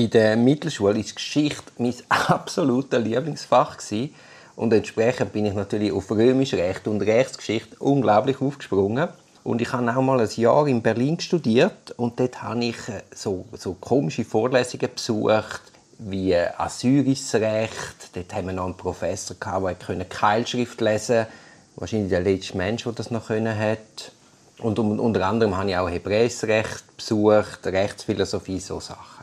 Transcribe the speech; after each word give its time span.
In 0.00 0.08
der 0.08 0.34
Mittelschule 0.34 0.96
war 0.96 1.02
Geschichte 1.02 1.72
mein 1.76 1.92
absolutes 2.08 3.04
Lieblingsfach. 3.04 3.76
Gewesen. 3.76 4.14
Und 4.56 4.72
entsprechend 4.72 5.34
bin 5.34 5.44
ich 5.44 5.52
natürlich 5.52 5.92
auf 5.92 6.10
Römisch 6.10 6.54
Recht 6.54 6.88
und 6.88 7.02
Rechtsgeschichte 7.02 7.76
unglaublich 7.80 8.40
aufgesprungen. 8.40 9.10
Und 9.44 9.60
ich 9.60 9.70
habe 9.74 9.94
auch 9.94 10.00
mal 10.00 10.18
ein 10.18 10.30
Jahr 10.36 10.66
in 10.68 10.80
Berlin 10.80 11.20
studiert 11.20 11.90
und 11.98 12.18
dort 12.18 12.42
habe 12.42 12.64
ich 12.64 12.88
äh, 12.88 13.02
so, 13.14 13.44
so 13.52 13.74
komische 13.74 14.24
Vorlesungen 14.24 14.88
besucht, 14.94 15.60
wie 15.98 16.34
assyrisches 16.34 17.34
Recht. 17.34 18.14
Dort 18.14 18.32
haben 18.32 18.46
wir 18.46 18.54
noch 18.54 18.64
einen 18.64 18.78
Professor, 18.78 19.36
gehabt, 19.38 19.86
der 19.86 20.04
Keilschrift 20.06 20.80
lesen 20.80 21.16
konnte. 21.16 21.32
Wahrscheinlich 21.76 22.08
der 22.08 22.20
letzte 22.20 22.56
Mensch, 22.56 22.84
der 22.84 22.92
das 22.92 23.10
noch 23.10 23.26
können 23.26 23.54
hat. 23.54 24.12
Und 24.60 24.78
unter 24.78 25.26
anderem 25.26 25.58
habe 25.58 25.68
ich 25.68 25.76
auch 25.76 25.90
Hebräisches 25.90 26.44
Recht 26.44 26.96
besucht, 26.96 27.66
Rechtsphilosophie, 27.66 28.60
so 28.60 28.80
Sachen. 28.80 29.20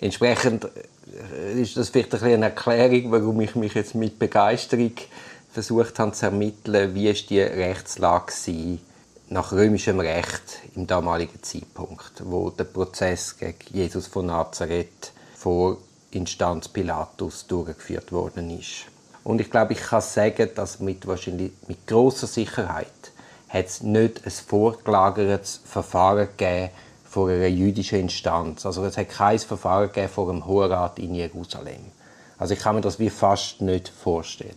Entsprechend 0.00 0.64
äh, 0.64 1.60
ist 1.60 1.76
das 1.76 1.90
vielleicht 1.90 2.14
eine 2.22 2.46
Erklärung, 2.46 3.10
warum 3.10 3.40
ich 3.40 3.54
mich 3.54 3.74
jetzt 3.74 3.94
mit 3.94 4.18
Begeisterung 4.18 4.92
versucht 5.50 5.98
habe 5.98 6.12
zu 6.12 6.26
ermitteln, 6.26 6.94
wie 6.94 7.08
ist 7.08 7.30
die 7.30 7.40
Rechtslage 7.40 8.32
war 8.32 8.78
nach 9.30 9.52
römischem 9.52 10.00
Recht 10.00 10.60
im 10.74 10.86
damaligen 10.86 11.42
Zeitpunkt, 11.42 12.22
wo 12.24 12.48
der 12.50 12.64
Prozess 12.64 13.36
gegen 13.36 13.58
Jesus 13.70 14.06
von 14.06 14.26
Nazareth 14.26 15.12
vor 15.36 15.78
Instanz 16.12 16.68
Pilatus 16.68 17.46
durchgeführt 17.46 18.10
worden 18.10 18.58
ist. 18.58 18.86
Und 19.24 19.40
ich 19.42 19.50
glaube, 19.50 19.74
ich 19.74 19.80
kann 19.80 20.00
sagen, 20.00 20.48
dass 20.54 20.80
mit 20.80 21.06
wahrscheinlich 21.06 21.52
mit 21.66 21.86
großer 21.86 22.26
Sicherheit 22.26 22.86
hat 23.48 23.66
es 23.66 23.82
nicht 23.82 24.24
ein 24.24 24.30
vorgelagertes 24.30 25.60
Verfahren 25.64 26.28
gegeben 26.36 26.70
vor 27.18 27.30
einer 27.30 27.48
jüdischen 27.48 27.98
Instanz. 27.98 28.64
Also 28.64 28.84
es 28.84 28.96
hat 28.96 29.08
kein 29.08 29.40
Verfahren 29.40 29.88
gegeben 29.88 30.08
vor 30.08 30.32
dem 30.32 30.46
Hohenrat 30.46 31.00
in 31.00 31.16
Jerusalem. 31.16 31.90
Also 32.38 32.54
ich 32.54 32.60
kann 32.60 32.76
mir 32.76 32.80
das 32.80 33.00
wie 33.00 33.10
fast 33.10 33.60
nicht 33.60 33.88
vorstellen. 33.88 34.54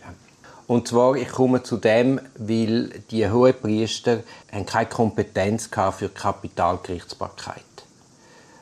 Und 0.68 0.86
zwar, 0.86 1.16
ich 1.16 1.28
komme 1.28 1.64
zu 1.64 1.76
dem, 1.76 2.20
weil 2.36 2.90
die 3.10 3.28
Hohepriester 3.28 4.20
keine 4.64 4.88
Kompetenz 4.88 5.68
für 5.98 6.08
Kapitalgerichtsbarkeit. 6.08 7.64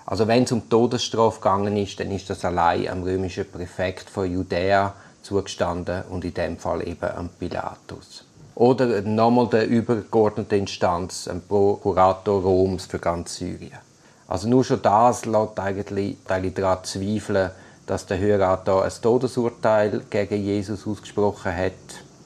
Also 0.07 0.27
wenn 0.27 0.45
es 0.45 0.53
um 0.53 0.67
Todesstrafe 0.71 1.37
gegangen 1.37 1.77
ist, 1.77 2.01
dann 2.01 2.11
ist 2.11 2.31
das 2.31 2.43
allein 2.47 2.89
am 2.89 3.03
römischen 3.03 3.51
Präfekt 3.51 4.09
von 4.09 4.33
Judäa 4.33 4.95
zugestanden 5.21 6.05
und 6.09 6.25
in 6.25 6.33
dem 6.33 6.57
Fall 6.57 6.89
eben 6.89 7.05
am 7.05 7.29
Pilatus. 7.29 8.25
Oder 8.55 9.03
nochmal 9.03 9.49
der 9.49 9.69
übergeordnete 9.69 10.57
Instanz, 10.57 11.29
ein 11.29 11.43
Prokurator 11.47 12.41
Roms 12.41 12.87
für 12.87 12.99
ganz 12.99 13.37
Syrien. 13.37 13.90
Also 14.31 14.49
nur 14.49 14.63
schon 14.65 14.81
das 14.81 15.27
lässt 15.27 15.59
eigentlich 15.59 16.17
daran 16.55 16.85
zweifeln, 16.85 17.51
dass 17.87 18.07
der 18.07 18.21
Hörer 18.21 18.63
da 18.65 18.83
ein 18.83 18.93
Todesurteil 19.03 20.03
gegen 20.09 20.45
Jesus 20.45 20.87
ausgesprochen 20.87 21.55
hat. 21.55 21.73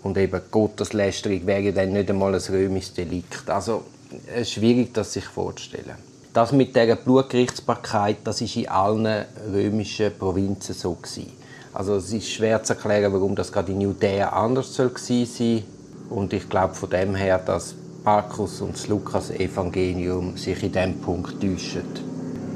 Und 0.02 0.18
eben 0.18 0.38
Gotteslästerung 0.50 1.46
wäre 1.46 1.72
dann 1.72 1.94
nicht 1.94 2.10
einmal 2.10 2.34
ein 2.34 2.42
römisches 2.42 2.92
Delikt. 2.92 3.48
Also 3.48 3.84
es 4.26 4.42
ist 4.42 4.52
schwierig, 4.52 4.92
das 4.92 5.14
sich 5.14 5.24
vorzustellen. 5.24 5.94
Das 6.34 6.52
mit 6.52 6.76
der 6.76 6.94
Blutgerichtsbarkeit, 6.96 8.18
das 8.24 8.42
ist 8.42 8.56
in 8.56 8.68
allen 8.68 9.24
römischen 9.50 10.12
Provinzen 10.18 10.74
so 10.74 10.92
gewesen. 10.92 11.32
Also 11.72 11.94
es 11.94 12.12
ist 12.12 12.28
schwer 12.28 12.62
zu 12.62 12.74
erklären, 12.74 13.14
warum 13.14 13.34
das 13.34 13.50
gerade 13.50 13.72
in 13.72 13.80
Judäa 13.80 14.28
anders 14.28 14.74
soll 14.74 14.92
sein 14.98 15.62
Und 16.10 16.34
ich 16.34 16.50
glaube 16.50 16.74
von 16.74 16.90
dem 16.90 17.14
her, 17.14 17.38
dass 17.38 17.74
Markus 18.04 18.60
und 18.60 18.74
das 18.74 18.86
Lukas-Evangelium 18.88 20.36
sich 20.36 20.62
in 20.62 20.72
diesem 20.72 21.00
Punkt 21.00 21.40
täuschen. 21.40 21.84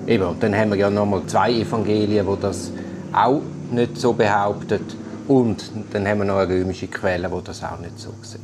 Eben, 0.07 0.25
und 0.25 0.43
dann 0.43 0.55
haben 0.55 0.71
wir 0.71 0.77
ja 0.77 0.91
nochmal 0.91 1.27
zwei 1.27 1.53
Evangelien, 1.53 2.27
wo 2.27 2.37
das 2.37 2.71
auch 3.15 3.41
nicht 3.71 3.97
so 3.97 4.13
behauptet. 4.13 4.83
Und 5.27 5.71
dann 5.91 6.07
haben 6.07 6.19
wir 6.19 6.27
noch 6.27 6.37
eine 6.37 6.53
römische 6.53 6.89
Quelle, 6.89 7.33
wo 7.33 7.41
das 7.41 7.65
auch 7.65 7.79
nicht 7.79 7.99
so 7.99 8.13
sieht. 8.21 8.43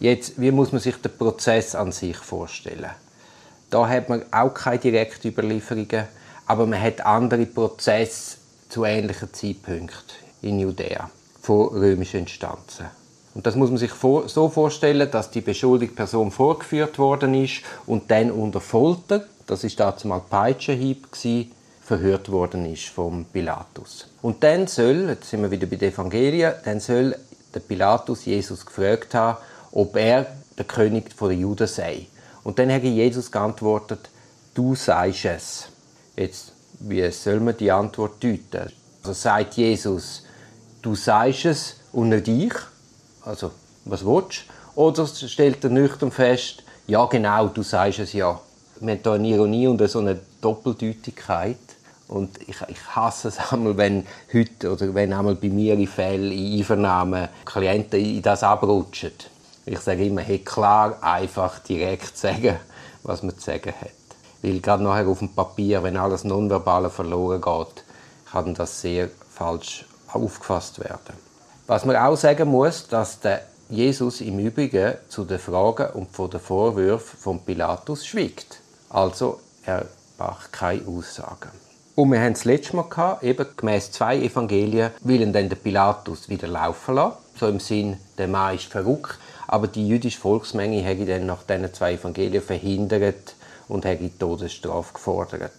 Jetzt, 0.00 0.40
wie 0.40 0.50
muss 0.50 0.72
man 0.72 0.80
sich 0.80 0.96
den 0.96 1.14
Prozess 1.16 1.74
an 1.74 1.92
sich 1.92 2.16
vorstellen? 2.16 2.90
Da 3.68 3.86
hat 3.86 4.08
man 4.08 4.24
auch 4.30 4.54
keine 4.54 4.78
direkten 4.78 5.28
Überlieferungen, 5.28 6.04
aber 6.46 6.66
man 6.66 6.80
hat 6.80 7.04
andere 7.04 7.44
Prozesse 7.44 8.38
zu 8.70 8.84
ähnlichen 8.84 9.32
Zeitpunkten 9.32 10.16
in 10.40 10.60
Judäa 10.60 11.10
von 11.42 11.68
römischen 11.68 12.20
Instanzen. 12.20 12.86
Und 13.36 13.46
das 13.46 13.54
muss 13.54 13.68
man 13.68 13.76
sich 13.76 13.90
so 13.90 14.48
vorstellen, 14.48 15.10
dass 15.10 15.30
die 15.30 15.42
beschuldigte 15.42 15.94
Person 15.94 16.30
vorgeführt 16.30 16.98
worden 16.98 17.34
ist 17.34 17.60
und 17.84 18.10
dann 18.10 18.30
unter 18.30 18.62
Folter, 18.62 19.26
das 19.46 19.62
ist 19.62 19.78
dazu 19.78 20.08
mal 20.08 20.22
Peitschenhieb 20.30 21.06
verhört 21.82 22.32
worden 22.32 22.64
ist 22.72 22.86
vom 22.86 23.26
Pilatus. 23.26 24.08
Und 24.22 24.42
dann 24.42 24.66
soll, 24.68 25.10
jetzt 25.10 25.28
sind 25.28 25.42
wir 25.42 25.50
wieder 25.50 25.66
bei 25.66 25.76
den 25.76 25.92
Evangelien, 25.92 26.54
dann 26.64 26.80
soll 26.80 27.14
der 27.52 27.60
Pilatus 27.60 28.24
Jesus 28.24 28.64
gefragt 28.64 29.12
haben, 29.12 29.36
ob 29.70 29.96
er 29.96 30.28
der 30.56 30.64
König 30.64 31.14
der 31.18 31.32
Juden 31.32 31.66
sei. 31.66 32.06
Und 32.42 32.58
dann 32.58 32.72
hat 32.72 32.84
Jesus 32.84 33.30
geantwortet, 33.30 34.08
du 34.54 34.74
sagst 34.74 35.26
es. 35.26 35.68
Jetzt, 36.16 36.52
wie 36.80 37.10
soll 37.10 37.40
man 37.40 37.54
die 37.54 37.70
Antwort 37.70 38.14
deuten? 38.24 38.72
Also 39.02 39.12
sagt 39.12 39.58
Jesus, 39.58 40.24
du 40.80 40.94
sagst 40.94 41.44
es 41.44 41.76
und 41.92 42.08
nicht 42.08 42.28
ich. 42.28 42.54
Also, 43.26 43.50
was 43.84 44.06
willst 44.06 44.44
du? 44.74 44.80
Oder 44.80 45.04
stellt 45.06 45.64
er 45.64 45.70
nüchtern 45.70 46.12
fest, 46.12 46.62
ja 46.86 47.04
genau, 47.06 47.48
du 47.48 47.62
sagst 47.62 47.98
es 47.98 48.12
ja. 48.12 48.40
Wir 48.78 48.92
haben 48.94 49.02
hier 49.02 49.12
eine 49.12 49.28
Ironie 49.28 49.66
und 49.66 49.90
so 49.90 49.98
eine 49.98 50.20
Doppeldeutigkeit. 50.40 51.58
Und 52.06 52.40
ich, 52.42 52.56
ich 52.68 52.94
hasse 52.94 53.28
es 53.28 53.38
einmal, 53.50 53.76
wenn 53.76 54.06
heute 54.32 54.72
oder 54.72 54.94
wenn 54.94 55.12
einmal 55.12 55.34
bei 55.34 55.48
mir 55.48 55.74
in 55.74 55.88
Fällen, 55.88 56.30
in 56.30 56.58
Einvernahmen 56.58 57.28
Klienten 57.44 57.98
in 57.98 58.22
das 58.22 58.44
abrutschen. 58.44 59.12
Ich 59.64 59.80
sage 59.80 60.06
immer, 60.06 60.20
hey, 60.20 60.38
klar, 60.38 61.02
einfach 61.02 61.58
direkt 61.58 62.16
sagen, 62.16 62.56
was 63.02 63.24
man 63.24 63.36
zu 63.36 63.44
sagen 63.44 63.72
hat. 63.80 63.90
Weil 64.42 64.60
gerade 64.60 64.84
nachher 64.84 65.08
auf 65.08 65.18
dem 65.18 65.34
Papier, 65.34 65.82
wenn 65.82 65.96
alles 65.96 66.22
Nonverbale 66.22 66.90
verloren 66.90 67.40
geht, 67.40 67.84
kann 68.30 68.54
das 68.54 68.80
sehr 68.80 69.08
falsch 69.28 69.84
aufgefasst 70.12 70.78
werden. 70.78 71.25
Was 71.66 71.84
man 71.84 71.96
auch 71.96 72.16
sagen 72.16 72.48
muss, 72.48 72.86
dass 72.86 73.20
der 73.20 73.42
Jesus 73.68 74.20
im 74.20 74.38
Übrigen 74.38 74.94
zu 75.08 75.24
den 75.24 75.40
Fragen 75.40 75.88
und 75.94 76.12
von 76.12 76.30
den 76.30 76.38
Vorwürfen 76.38 77.18
von 77.18 77.40
Pilatus 77.40 78.06
schwiegt. 78.06 78.60
Also 78.88 79.40
er 79.64 79.86
macht 80.18 80.52
keine 80.52 80.86
Aussagen. 80.86 81.50
Und 81.96 82.12
wir 82.12 82.20
haben 82.20 82.34
das 82.34 82.44
letzte 82.44 82.76
Mal 82.76 82.88
gehabt, 82.88 83.24
eben 83.24 83.46
gemäß 83.56 83.90
zwei 83.90 84.18
Evangelien, 84.18 84.92
will 85.00 85.32
dann 85.32 85.48
der 85.48 85.56
Pilatus 85.56 86.28
wieder 86.28 86.46
laufen 86.46 86.94
lassen. 86.94 87.16
So 87.40 87.48
im 87.48 87.58
Sinn, 87.58 87.96
der 88.16 88.28
Mann 88.28 88.54
ist 88.54 88.66
verrückt. 88.66 89.18
Aber 89.48 89.66
die 89.66 89.88
jüdische 89.88 90.20
Volksmenge 90.20 90.82
hätte 90.82 91.06
dann 91.06 91.26
nach 91.26 91.42
diesen 91.42 91.74
zwei 91.74 91.94
Evangelien 91.94 92.42
verhindert 92.42 93.34
und 93.66 93.84
hätte 93.84 94.04
die 94.04 94.16
Todesstrafe 94.16 94.94
gefordert. 94.94 95.52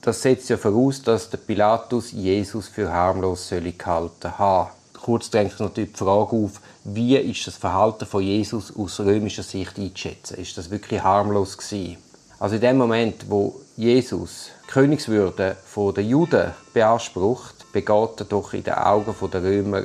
Das 0.00 0.22
setzt 0.22 0.48
ja 0.48 0.56
voraus, 0.56 1.02
dass 1.02 1.28
der 1.28 1.38
Pilatus 1.38 2.12
Jesus 2.12 2.68
für 2.68 2.90
harmlos 2.90 3.50
gehalten 3.50 4.38
hat. 4.38 4.70
Kurz 5.02 5.30
drängt 5.30 5.52
sich 5.52 5.60
natürlich 5.60 5.92
die 5.92 5.98
Frage 5.98 6.36
auf, 6.36 6.60
wie 6.84 7.16
ist 7.16 7.46
das 7.46 7.56
Verhalten 7.56 8.06
von 8.06 8.22
Jesus 8.22 8.74
aus 8.76 9.00
römischer 9.00 9.42
Sicht 9.42 9.78
einzuschätzen? 9.78 10.38
Ist 10.38 10.58
das 10.58 10.70
wirklich 10.70 11.02
harmlos 11.02 11.56
gewesen? 11.56 11.96
Also 12.38 12.54
in 12.54 12.60
dem 12.60 12.78
Moment, 12.78 13.28
wo 13.28 13.60
Jesus 13.76 14.50
Königswürde 14.66 15.56
der 15.76 16.04
Juden 16.04 16.52
beansprucht, 16.72 17.70
begeht 17.72 18.20
er 18.20 18.24
doch 18.28 18.52
in 18.52 18.64
den 18.64 18.74
Augen 18.74 19.14
der 19.30 19.42
Römer 19.42 19.82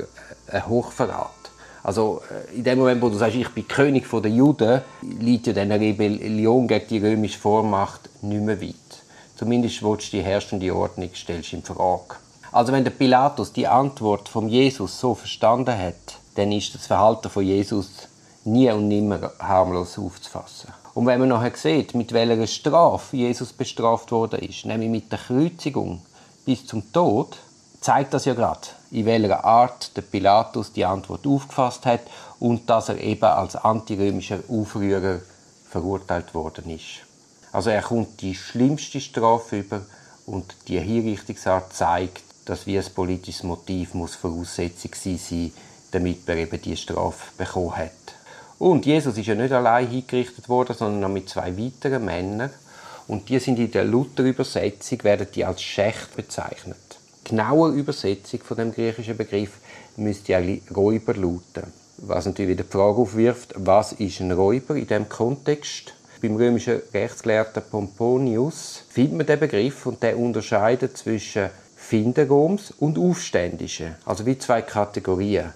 einen 0.47 0.67
Hochverrat. 0.67 1.31
Also 1.83 2.21
äh, 2.31 2.55
in 2.55 2.63
dem 2.63 2.79
Moment, 2.79 3.01
wo 3.01 3.09
du 3.09 3.15
sagst, 3.15 3.35
ich 3.35 3.49
bin 3.49 3.67
König 3.67 4.09
der 4.09 4.31
Juden, 4.31 4.81
liegt 5.01 5.47
ja 5.47 5.53
diese 5.53 5.69
Rebellion 5.69 6.67
gegen 6.67 6.87
die 6.87 6.97
römische 6.99 7.37
Vormacht 7.37 8.09
nicht 8.23 8.41
mehr 8.41 8.59
weit. 8.59 8.75
Zumindest 9.35 9.83
willst 9.83 10.07
du 10.07 10.17
die 10.17 10.23
herrschende 10.23 10.73
Ordnung 10.73 11.09
stellst 11.13 11.53
in 11.53 11.61
Frage. 11.61 12.15
Also 12.55 12.71
wenn 12.71 12.85
der 12.85 12.91
Pilatus 12.91 13.51
die 13.51 13.67
Antwort 13.67 14.29
von 14.29 14.47
Jesus 14.47 14.97
so 14.97 15.13
verstanden 15.13 15.77
hat, 15.77 16.19
dann 16.35 16.53
ist 16.53 16.73
das 16.73 16.87
Verhalten 16.87 17.29
von 17.29 17.43
Jesus 17.43 17.89
nie 18.45 18.71
und 18.71 18.87
nimmer 18.87 19.33
harmlos 19.39 19.99
aufzufassen. 19.99 20.71
Und 20.93 21.05
wenn 21.05 21.19
man 21.19 21.27
nachher 21.27 21.57
sieht, 21.57 21.93
mit 21.95 22.13
welcher 22.13 22.47
Strafe 22.47 23.17
Jesus 23.17 23.51
bestraft 23.51 24.09
worden 24.13 24.39
ist, 24.39 24.65
nämlich 24.65 24.89
mit 24.89 25.11
der 25.11 25.19
Kreuzigung 25.19 26.01
bis 26.45 26.65
zum 26.65 26.93
Tod, 26.93 27.35
zeigt 27.81 28.13
das 28.13 28.23
ja 28.23 28.33
gerade, 28.33 28.69
in 28.89 29.05
welcher 29.05 29.43
Art 29.43 29.91
der 29.97 30.03
Pilatus 30.03 30.71
die 30.71 30.85
Antwort 30.85 31.27
aufgefasst 31.27 31.85
hat 31.85 32.03
und 32.39 32.69
dass 32.69 32.87
er 32.87 33.01
eben 33.01 33.25
als 33.25 33.57
antirömischer 33.57 34.39
Aufrührer 34.47 35.19
verurteilt 35.69 36.33
worden 36.33 36.69
ist. 36.69 37.05
Also 37.51 37.69
er 37.69 37.81
kommt 37.81 38.21
die 38.21 38.33
schlimmste 38.33 39.01
Strafe 39.01 39.57
über 39.57 39.81
und 40.25 40.55
die 40.69 40.79
Hinrichtungsart 40.79 41.73
zeigt, 41.73 42.23
dass 42.45 42.67
wie 42.67 42.77
ein 42.77 42.85
politisches 42.93 43.43
Motiv 43.43 43.93
muss 43.93 44.15
Voraussetzung 44.15 44.91
sein, 44.93 45.51
damit 45.91 46.27
er 46.27 46.37
eben 46.37 46.61
die 46.61 46.77
Strafe 46.77 47.31
bekommen 47.37 47.75
hat. 47.75 47.91
Und 48.57 48.85
Jesus 48.85 49.17
ist 49.17 49.27
ja 49.27 49.35
nicht 49.35 49.51
allein 49.51 49.87
hingerichtet 49.87 50.47
worden, 50.47 50.75
sondern 50.77 51.01
noch 51.01 51.09
mit 51.09 51.27
zwei 51.29 51.57
weiteren 51.57 52.05
Männern. 52.05 52.51
Und 53.07 53.29
die 53.29 53.39
sind 53.39 53.59
in 53.59 53.71
der 53.71 53.83
Luther-Übersetzung 53.83 55.03
werden 55.03 55.27
die 55.33 55.45
als 55.45 55.61
Schächt 55.61 56.15
bezeichnet. 56.15 56.77
genaue 57.25 57.71
Übersetzung 57.71 58.39
von 58.41 58.57
dem 58.57 58.73
griechischen 58.73 59.17
Begriff 59.17 59.57
müsste 59.97 60.37
eigentlich 60.37 60.63
Räuber 60.75 61.13
lauten. 61.15 61.73
Was 61.97 62.25
natürlich 62.25 62.51
wieder 62.51 62.63
die 62.63 62.71
Frage 62.71 62.97
aufwirft, 62.97 63.53
was 63.57 63.93
ist 63.93 64.21
ein 64.21 64.31
Räuber 64.31 64.75
in 64.75 64.87
diesem 64.87 65.09
Kontext? 65.09 65.93
Beim 66.21 66.35
römischen 66.35 66.81
Rechtsgelehrten 66.93 67.63
Pomponius 67.69 68.83
findet 68.89 69.17
man 69.17 69.25
den 69.27 69.39
Begriff 69.39 69.85
und 69.85 70.01
der 70.01 70.17
unterscheidet 70.17 70.97
zwischen 70.97 71.49
Finden 71.87 72.27
Roms 72.27 72.71
und 72.71 72.97
Aufständischen, 72.97 73.93
also 74.05 74.25
wie 74.25 74.39
zwei 74.39 74.63
Kategorien. 74.63 75.53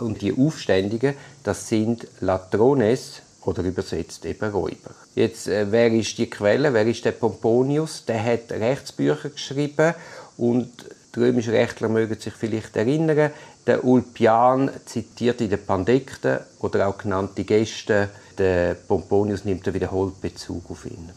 Und 0.00 0.22
die 0.22 0.36
Aufständigen, 0.36 1.14
das 1.44 1.68
sind 1.68 2.08
Latrones 2.18 3.22
oder 3.42 3.62
übersetzt 3.62 4.24
eben 4.24 4.50
Räuber. 4.50 4.90
Jetzt, 5.14 5.46
äh, 5.46 5.70
wer 5.70 5.92
ist 5.92 6.18
die 6.18 6.28
Quelle? 6.28 6.74
Wer 6.74 6.84
ist 6.84 7.04
der 7.04 7.12
Pomponius? 7.12 8.04
Der 8.06 8.24
hat 8.24 8.50
Rechtsbücher 8.50 9.30
geschrieben 9.30 9.94
und 10.36 10.68
die 11.14 11.20
römischen 11.20 11.54
Rechtler 11.54 11.88
mögen 11.88 12.18
sich 12.18 12.34
vielleicht 12.34 12.76
erinnern, 12.76 13.30
der 13.64 13.84
Ulpian 13.84 14.70
zitiert 14.84 15.40
in 15.40 15.50
den 15.50 15.64
Pandekten 15.64 16.40
oder 16.58 16.88
auch 16.88 16.98
genannte 16.98 17.44
Gäste, 17.44 18.08
der 18.36 18.74
Pomponius 18.74 19.44
nimmt 19.44 19.72
wiederholt 19.72 20.20
Bezug 20.20 20.70
auf 20.70 20.86
ihn. 20.86 21.10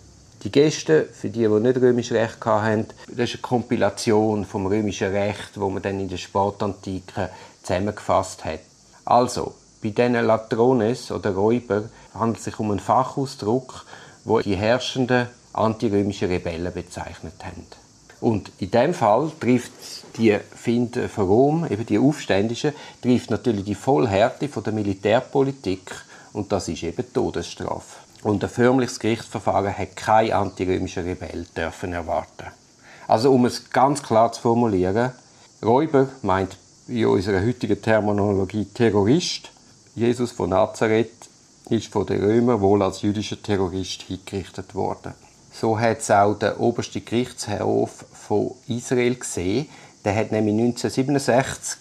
Die 0.43 0.51
Gäste, 0.51 1.05
für 1.05 1.29
die, 1.29 1.41
die 1.41 1.59
nicht 1.59 1.77
römisches 1.77 2.17
Recht 2.17 2.43
hatten, 2.43 2.87
das 3.07 3.29
ist 3.29 3.35
eine 3.35 3.41
Kompilation 3.41 4.43
vom 4.43 4.65
römischen 4.65 5.11
Recht, 5.11 5.59
wo 5.59 5.69
man 5.69 5.83
dann 5.83 5.99
in 5.99 6.09
der 6.09 6.17
Spätantike 6.17 7.29
zusammengefasst 7.61 8.43
hat. 8.43 8.61
Also, 9.05 9.53
bei 9.83 9.89
diesen 9.89 10.13
Latrones 10.13 11.11
oder 11.11 11.31
Räuber 11.31 11.83
handelt 12.15 12.39
es 12.39 12.45
sich 12.45 12.59
um 12.59 12.71
einen 12.71 12.79
Fachausdruck, 12.79 13.85
wo 14.25 14.39
die 14.39 14.55
herrschenden 14.55 15.27
antirömischen 15.53 16.29
Rebellen 16.29 16.73
bezeichnet 16.73 17.33
haben. 17.43 17.67
Und 18.19 18.51
in 18.59 18.71
dem 18.71 18.93
Fall 18.93 19.31
trifft 19.39 19.71
die 20.17 20.37
Finde 20.55 21.07
von 21.07 21.27
Rom, 21.27 21.67
eben 21.69 21.85
die 21.85 21.99
Aufständischen, 21.99 22.73
trifft 23.01 23.29
natürlich 23.29 23.65
die 23.65 23.75
Vollhärte 23.75 24.47
von 24.47 24.63
der 24.63 24.73
Militärpolitik 24.73 25.91
und 26.33 26.51
das 26.51 26.67
ist 26.67 26.83
eben 26.83 27.13
Todesstrafe. 27.13 27.97
Und 28.23 28.43
ein 28.43 28.49
förmliches 28.49 28.99
Gerichtsverfahren 28.99 29.77
hat 29.77 29.95
kein 29.95 30.31
antirömischer 30.31 31.03
Rebell 31.03 31.45
dürfen 31.55 31.93
erwarten. 31.93 32.47
Also 33.07 33.33
um 33.33 33.45
es 33.45 33.69
ganz 33.71 34.03
klar 34.03 34.31
zu 34.31 34.41
formulieren, 34.41 35.11
Räuber 35.63 36.09
meint 36.21 36.57
in 36.87 37.05
unserer 37.05 37.41
heutigen 37.45 37.81
Terminologie 37.81 38.65
Terrorist. 38.65 39.51
Jesus 39.95 40.31
von 40.31 40.51
Nazareth 40.51 41.29
ist 41.69 41.87
von 41.87 42.05
den 42.05 42.23
Römern 42.23 42.61
wohl 42.61 42.81
als 42.81 43.01
jüdischer 43.01 43.41
Terrorist 43.41 44.03
hingerichtet 44.03 44.75
worden. 44.75 45.13
So 45.51 45.79
hat 45.79 45.99
es 45.99 46.11
auch 46.11 46.35
der 46.35 46.59
oberste 46.59 47.01
Gerichtshof 47.01 48.05
von 48.13 48.51
Israel 48.67 49.15
gesehen. 49.15 49.67
Der 50.05 50.15
hat 50.15 50.31
nämlich 50.31 50.53
1967 50.53 51.77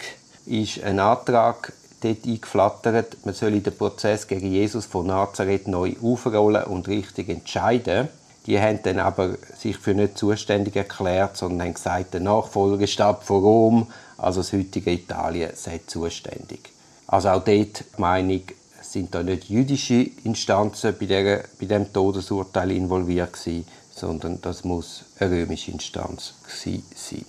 ist 0.47 0.83
ein 0.83 0.99
Antrag 0.99 1.73
dort 2.01 2.27
eingeflattert, 2.27 3.25
man 3.25 3.35
solle 3.35 3.61
den 3.61 3.77
Prozess 3.77 4.27
gegen 4.27 4.51
Jesus 4.51 4.87
von 4.87 5.07
Nazareth 5.07 5.69
neu 5.69 5.95
aufrollen 6.03 6.65
und 6.65 6.89
richtig 6.89 7.29
entscheiden. 7.29 8.09
Die 8.47 8.61
haben 8.61 8.81
dann 8.83 8.99
aber 8.99 9.37
sich 9.57 9.77
für 9.77 9.95
nicht 9.95 10.19
zuständig 10.19 10.77
erklärt, 10.77 11.37
sondern 11.37 11.69
haben 11.69 11.75
gesagt, 11.75 12.15
der 12.15 12.21
Nachfolgestadt 12.21 13.23
von 13.25 13.43
Rom, 13.43 13.87
also 14.17 14.41
das 14.41 14.53
heutige 14.53 14.93
Italien, 14.93 15.51
sei 15.55 15.81
zuständig. 15.87 16.73
Also 17.07 17.29
auch 17.29 17.45
dort 17.45 17.49
die 17.49 18.01
Meinung, 18.01 18.43
sind 18.81 19.15
da 19.15 19.23
nicht 19.23 19.45
jüdische 19.45 20.11
Instanzen 20.25 20.95
bei, 20.99 21.07
der, 21.07 21.45
bei 21.61 21.67
dem 21.67 21.93
Todesurteil 21.93 22.73
involviert 22.73 23.35
gewesen, 23.35 23.67
sondern 23.95 24.41
das 24.41 24.65
muss 24.65 25.05
eine 25.19 25.31
römische 25.31 25.71
Instanz 25.71 26.35
gewesen 26.43 26.85
sein. 26.95 27.25